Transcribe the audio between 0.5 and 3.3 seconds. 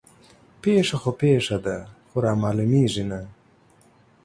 پيښه خو پيښه ده خو رامعلومېږي نه